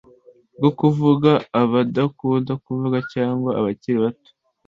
rwo 0.57 0.69
kuvuga 0.79 1.31
abadakunda 1.61 2.53
kuvuga 2.65 2.97
cyangwa 3.13 3.49
abakiri 3.59 3.97
bato 4.03 4.31